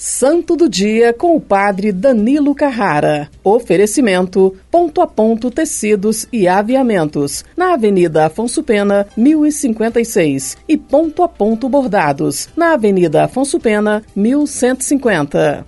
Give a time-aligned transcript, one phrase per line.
[0.00, 3.28] Santo do Dia com o Padre Danilo Carrara.
[3.42, 10.56] Oferecimento: Ponto a Ponto Tecidos e Aviamentos, na Avenida Afonso Pena, 1056.
[10.68, 15.66] E Ponto a Ponto Bordados, na Avenida Afonso Pena, 1150.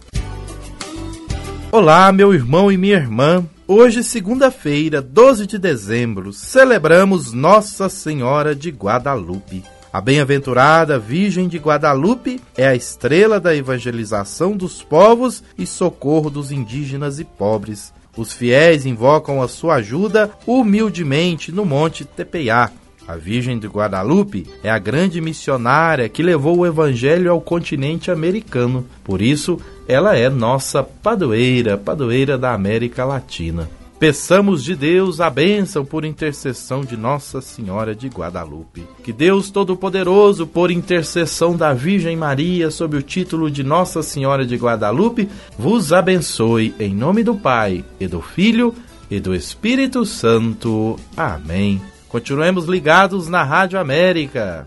[1.73, 3.45] Olá, meu irmão e minha irmã.
[3.67, 9.65] Hoje, segunda-feira, 12 de dezembro, celebramos Nossa Senhora de Guadalupe.
[9.93, 16.53] A bem-aventurada Virgem de Guadalupe é a estrela da evangelização dos povos e socorro dos
[16.53, 17.93] indígenas e pobres.
[18.17, 22.71] Os fiéis invocam a sua ajuda humildemente no Monte Tepeiá.
[23.09, 28.87] A Virgem de Guadalupe é a grande missionária que levou o evangelho ao continente americano.
[29.03, 33.69] Por isso, ela é nossa padroeira, padroeira da América Latina.
[34.01, 38.87] Peçamos de Deus a bênção por intercessão de Nossa Senhora de Guadalupe.
[39.05, 44.57] Que Deus Todo-Poderoso, por intercessão da Virgem Maria, sob o título de Nossa Senhora de
[44.57, 45.29] Guadalupe,
[45.59, 48.75] vos abençoe em nome do Pai e do Filho
[49.11, 50.99] e do Espírito Santo.
[51.15, 51.79] Amém.
[52.09, 54.67] Continuemos ligados na Rádio América.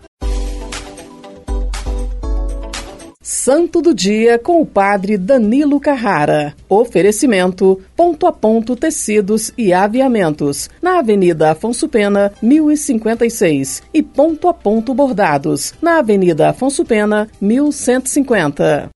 [3.26, 6.54] Santo do Dia com o Padre Danilo Carrara.
[6.68, 13.82] Oferecimento: Ponto a Ponto Tecidos e Aviamentos, na Avenida Afonso Pena, 1056.
[13.94, 18.93] E Ponto a Ponto Bordados, na Avenida Afonso Pena, 1150.